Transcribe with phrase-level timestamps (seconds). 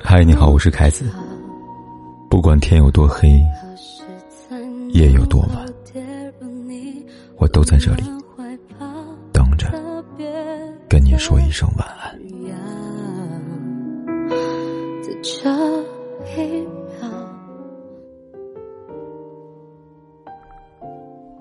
[0.00, 1.04] 嗨，你好，我是凯子。
[2.30, 3.38] 不管天有多黑，
[4.88, 5.66] 夜有多晚，
[7.36, 8.02] 我都在这里
[9.30, 9.68] 等着
[10.88, 12.18] 跟你说一声晚安。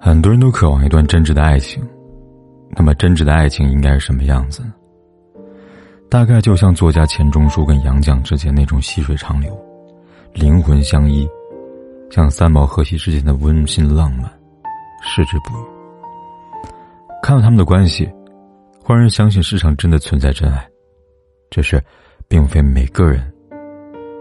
[0.01, 1.81] 很多人都渴望一段真挚的爱情，
[2.71, 4.61] 那么真挚的爱情应该是什么样子？
[6.09, 9.57] 大概就像作家钱钟书跟杨绛之间那种细水长流，
[10.33, 11.27] 灵魂相依，
[12.09, 14.23] 像三毛荷西之间的温馨浪漫，
[15.03, 15.63] 矢志不渝。
[17.21, 18.09] 看到他们的关系，
[18.81, 20.65] 忽然相信世上真的存在真爱，
[21.49, 21.83] 只是，
[22.29, 23.21] 并非每个人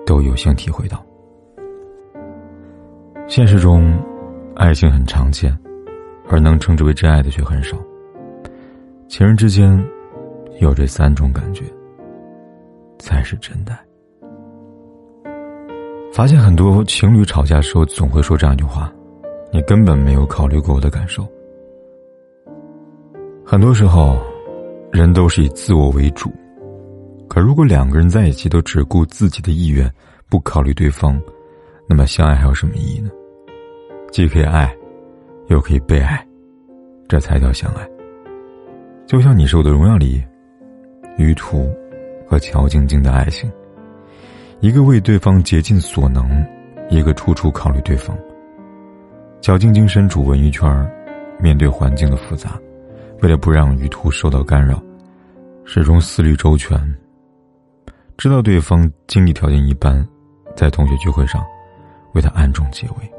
[0.05, 1.01] 都有幸体会到。
[3.29, 3.96] 现实中，
[4.57, 5.57] 爱情很常见，
[6.29, 7.77] 而能称之为真爱的却很少。
[9.09, 9.80] 情人之间，
[10.60, 11.62] 有这三种感觉。
[13.06, 13.78] 才是真的。
[16.12, 18.93] 发现很多情侣吵架时候总会说这样一句话
[19.52, 21.24] ：“你根本没有考虑过我的感受。”
[23.46, 24.18] 很多时候，
[24.90, 26.32] 人都是以自我为主，
[27.29, 29.88] 可如果两个人在一起都只顾自己的意愿，
[30.29, 31.21] 不考虑对方，
[31.88, 33.09] 那么相爱还有什么意义呢？
[34.10, 34.74] 既可以爱，
[35.46, 36.27] 又可以被爱，
[37.07, 37.88] 这才叫相爱。
[39.07, 40.21] 就像你是我的荣耀里，
[41.18, 41.71] 于途。
[42.27, 43.51] 和乔晶晶的爱情，
[44.60, 46.45] 一个为对方竭尽所能，
[46.91, 48.16] 一个处处考虑对方。
[49.41, 50.91] 乔晶晶身处文娱圈
[51.38, 52.59] 面对环境的复杂，
[53.23, 54.83] 为了不让于途受到干扰，
[55.65, 56.77] 始终思虑周全。
[58.16, 60.07] 知道对方经济条件一般，
[60.57, 61.45] 在同学聚会上，
[62.15, 63.13] 为他暗中解围。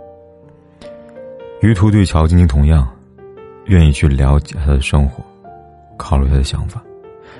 [1.61, 2.87] 于途对乔晶晶同样，
[3.65, 5.23] 愿意去了解他的生活，
[5.97, 6.83] 考虑他的想法。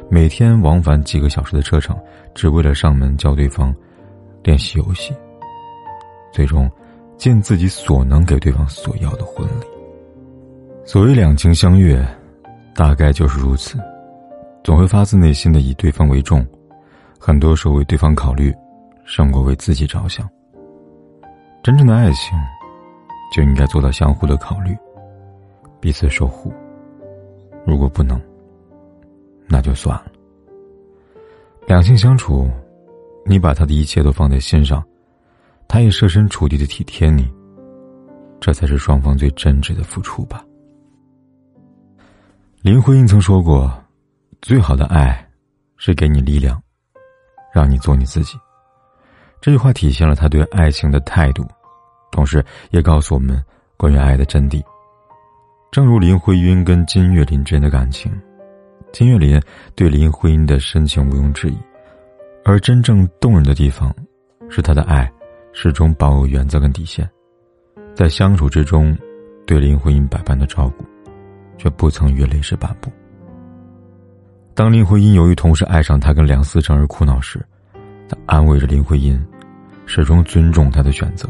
[0.09, 1.98] 每天往返几个小时的车程，
[2.34, 3.73] 只为了上门教对方
[4.44, 5.14] 练习游戏。
[6.31, 6.70] 最终，
[7.17, 9.66] 尽自己所能给对方所要的婚礼。
[10.85, 12.06] 所谓两情相悦，
[12.74, 13.78] 大概就是如此，
[14.63, 16.46] 总会发自内心的以对方为重，
[17.19, 18.53] 很多时候为对方考虑，
[19.03, 20.29] 胜过为自己着想。
[21.64, 22.38] 真正的爱情，
[23.34, 24.78] 就应该做到相互的考虑，
[25.81, 26.53] 彼此守护。
[27.66, 28.22] 如果不能，
[29.47, 30.12] 那就算了。
[31.66, 32.50] 两性相处，
[33.25, 34.84] 你把他的一切都放在心上，
[35.68, 37.30] 他也设身处地的体贴你，
[38.40, 40.44] 这才是双方最真挚的付出吧。
[42.62, 43.72] 林徽因曾说过
[44.41, 45.30] ：“最好的爱，
[45.78, 46.62] 是给你力量，
[47.53, 48.38] 让你做你自己。”
[49.40, 51.46] 这句话体现了他对爱情的态度，
[52.12, 53.44] 同时也告诉我们
[53.78, 54.64] 关于爱的真谛。
[55.72, 58.12] 正如林徽因跟金岳霖之间的感情。
[58.92, 59.40] 金岳霖
[59.75, 61.58] 对林徽因的深情毋庸置疑，
[62.44, 63.94] 而真正动人的地方，
[64.50, 65.12] 是他的爱
[65.52, 67.08] 始终保有原则跟底线，
[67.94, 68.97] 在相处之中，
[69.46, 70.86] 对林徽因百般的照顾，
[71.58, 72.90] 却不曾越雷池半步。
[74.56, 77.46] 当林徽因由于同时爱上他跟梁思成而苦恼时，
[78.09, 79.24] 他安慰着林徽因，
[79.86, 81.30] 始终尊重他的选择，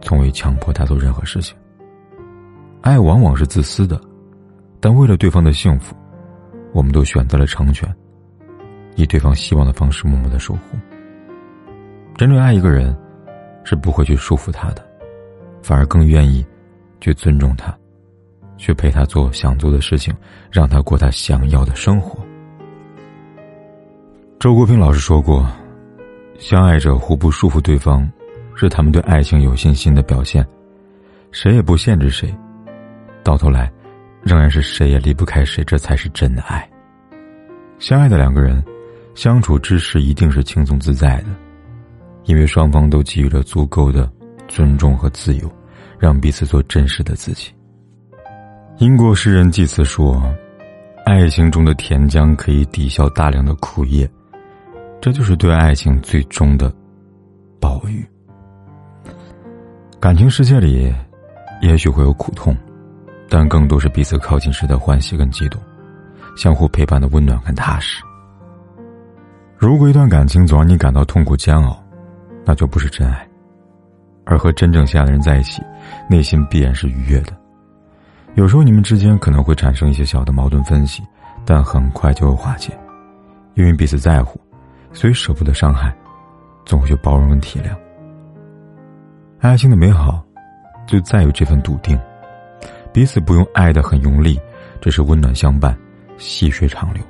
[0.00, 1.56] 从未强迫他做任何事情。
[2.82, 4.00] 爱往往是自私的，
[4.78, 5.96] 但为了对方的幸福。
[6.72, 7.88] 我们都选择了成全，
[8.96, 10.78] 以对方希望的方式默默的守护。
[12.16, 12.96] 真正爱一个人，
[13.64, 14.86] 是不会去束缚他的，
[15.62, 16.44] 反而更愿意
[17.00, 17.76] 去尊重他，
[18.56, 20.14] 去陪他做想做的事情，
[20.50, 22.18] 让他过他想要的生活。
[24.38, 25.46] 周国平老师说过
[26.38, 28.10] ：“相爱者互不束缚对方，
[28.54, 30.46] 是他们对爱情有信心的表现。
[31.32, 32.34] 谁也不限制谁，
[33.24, 33.70] 到头来。”
[34.22, 36.68] 仍然是谁也离不开谁，这才是真爱。
[37.78, 38.62] 相爱的两个人，
[39.14, 41.28] 相处之时一定是轻松自在的，
[42.24, 44.10] 因为双方都给予了足够的
[44.46, 45.50] 尊重和自由，
[45.98, 47.50] 让彼此做真实的自己。
[48.78, 50.22] 英国诗人济慈说
[51.04, 54.10] ：“爱情中的甜浆可以抵消大量的苦叶，
[55.00, 56.72] 这就是对爱情最终的
[57.58, 58.06] 暴雨。”
[60.00, 60.94] 感情世界里，
[61.60, 62.56] 也许会有苦痛。
[63.30, 65.62] 但更多是彼此靠近时的欢喜跟激动，
[66.36, 68.02] 相互陪伴的温暖跟踏实。
[69.56, 71.80] 如果一段感情总让你感到痛苦煎熬，
[72.44, 73.24] 那就不是真爱。
[74.24, 75.62] 而和真正相爱的人在一起，
[76.08, 77.32] 内心必然是愉悦的。
[78.34, 81.02] 有时候你们之间可能会产生一些小的矛盾分歧，
[81.44, 82.76] 但很快就会化解，
[83.54, 84.40] 因为彼此在乎，
[84.92, 85.94] 所以舍不得伤害，
[86.64, 87.76] 总会去包容跟体谅。
[89.40, 90.24] 爱情的美好，
[90.86, 91.96] 就在于这份笃定。
[92.92, 94.38] 彼此不用爱的很用力，
[94.80, 95.76] 只是温暖相伴，
[96.18, 97.02] 细水长流。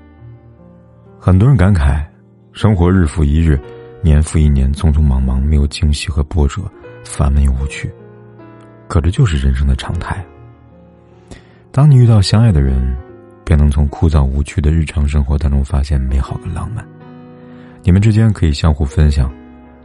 [1.19, 2.05] 很多人感慨，
[2.53, 3.59] 生活日复一日，
[4.03, 6.63] 年复一年，匆匆忙忙，没有惊喜和波折，
[7.05, 7.91] 烦闷又无趣。
[8.89, 10.25] 可这就是人生的常态。
[11.71, 12.97] 当你遇到相爱的人，
[13.45, 16.85] 便能从枯燥无趣的日常生活当中发现美好的浪漫。
[17.83, 19.33] 你们之间可以相互分享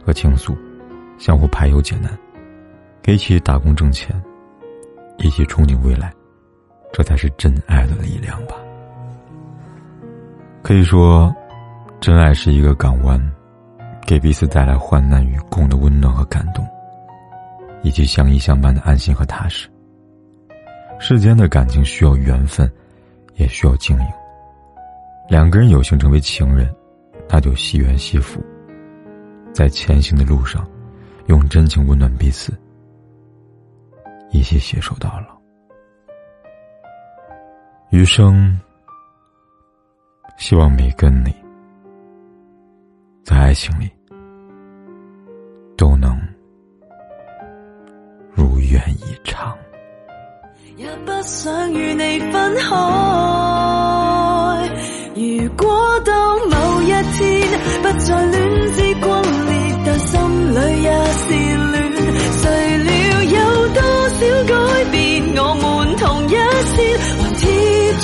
[0.04, 0.56] 和倾诉，
[1.18, 2.10] 相互排忧解难，
[3.06, 4.10] 一起打工挣钱，
[5.18, 6.12] 一起憧憬未来，
[6.92, 8.54] 这才是真爱的力量吧。
[10.62, 11.34] 可以说，
[12.00, 13.20] 真爱是一个港湾，
[14.06, 16.66] 给彼此带来患难与共的温暖和感动，
[17.82, 19.68] 以及相依相伴的安心和踏实。
[20.98, 22.70] 世间的感情需要缘分，
[23.34, 24.06] 也需要经营。
[25.28, 26.72] 两个人有幸成为情人，
[27.28, 28.40] 那就惜缘惜福，
[29.52, 30.66] 在前行的路上，
[31.26, 32.52] 用真情温暖彼此，
[34.36, 35.36] 一起携手到老。
[37.90, 38.58] 余生。
[40.38, 41.34] 希望每个你，
[43.24, 43.90] 在爱情里
[45.78, 46.14] 都能
[48.34, 49.56] 如愿以偿。
[50.76, 52.76] 也不想与你分开。
[55.14, 56.12] 如果到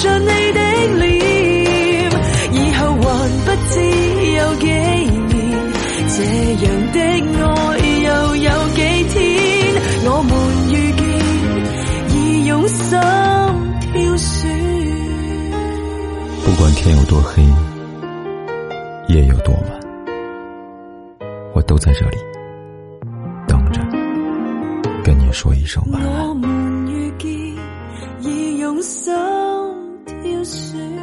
[0.02, 0.60] 着你的
[0.96, 1.12] 脸。
[3.70, 3.78] 知
[4.34, 5.30] 有几年，
[6.08, 6.16] 这
[6.64, 7.40] 样的爱
[8.02, 8.06] 又
[8.36, 8.78] 有几
[9.08, 9.16] 天？
[10.04, 10.30] 我们
[10.72, 11.00] 遇见，
[12.16, 12.16] 已
[12.46, 12.98] 用心
[13.80, 14.50] 挑选。
[16.44, 17.42] 不管天有多黑，
[19.08, 19.64] 夜有多晚，
[21.54, 22.16] 我都在这里
[23.46, 23.80] 等着，
[25.04, 26.32] 跟你说一声晚安。
[30.72, 31.01] 是。